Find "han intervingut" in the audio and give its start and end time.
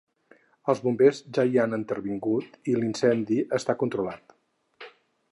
1.63-2.57